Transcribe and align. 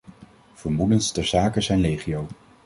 Vermoedens 0.53 1.11
ter 1.11 1.23
zake 1.25 1.61
zijn 1.61 1.79
legio. 1.79 2.27